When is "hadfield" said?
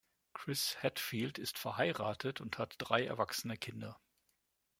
0.81-1.37